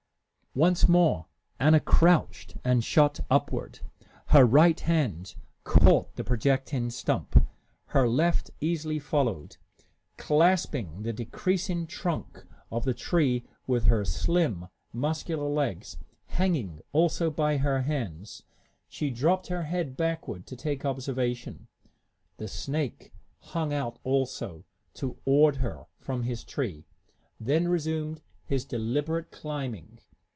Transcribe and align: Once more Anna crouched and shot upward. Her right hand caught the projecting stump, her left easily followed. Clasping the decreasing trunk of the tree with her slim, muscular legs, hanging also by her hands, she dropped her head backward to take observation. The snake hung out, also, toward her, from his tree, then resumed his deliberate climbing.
Once 0.53 0.85
more 0.89 1.27
Anna 1.61 1.79
crouched 1.79 2.57
and 2.61 2.83
shot 2.83 3.21
upward. 3.29 3.79
Her 4.25 4.43
right 4.45 4.77
hand 4.81 5.33
caught 5.63 6.13
the 6.17 6.25
projecting 6.25 6.89
stump, 6.89 7.47
her 7.85 8.05
left 8.05 8.51
easily 8.59 8.99
followed. 8.99 9.55
Clasping 10.17 11.03
the 11.03 11.13
decreasing 11.13 11.87
trunk 11.87 12.43
of 12.69 12.83
the 12.83 12.93
tree 12.93 13.45
with 13.65 13.85
her 13.85 14.03
slim, 14.03 14.67
muscular 14.91 15.47
legs, 15.47 15.95
hanging 16.25 16.81
also 16.91 17.31
by 17.31 17.55
her 17.55 17.83
hands, 17.83 18.43
she 18.89 19.09
dropped 19.09 19.47
her 19.47 19.63
head 19.63 19.95
backward 19.95 20.45
to 20.47 20.57
take 20.57 20.83
observation. 20.83 21.69
The 22.35 22.49
snake 22.49 23.13
hung 23.39 23.71
out, 23.73 23.99
also, 24.03 24.65
toward 24.93 25.55
her, 25.63 25.85
from 25.97 26.23
his 26.23 26.43
tree, 26.43 26.83
then 27.39 27.69
resumed 27.69 28.21
his 28.43 28.65
deliberate 28.65 29.31
climbing. 29.31 29.99